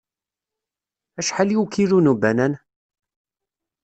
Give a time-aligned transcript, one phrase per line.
[1.19, 2.53] Acḥal i ukilu n ubanan?